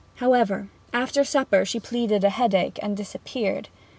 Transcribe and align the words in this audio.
However, 0.15 0.69
after 0.93 1.23
supper 1.23 1.63
she 1.63 1.79
pleaded 1.79 2.23
a 2.23 2.31
headache, 2.31 2.79
and 2.81 2.97
disappeared. 2.97 3.69